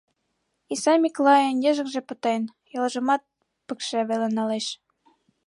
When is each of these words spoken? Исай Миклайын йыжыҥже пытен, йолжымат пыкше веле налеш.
Исай 0.73 0.97
Миклайын 1.03 1.55
йыжыҥже 1.63 2.01
пытен, 2.09 2.41
йолжымат 2.73 3.23
пыкше 3.67 3.99
веле 4.09 4.27
налеш. 4.37 4.67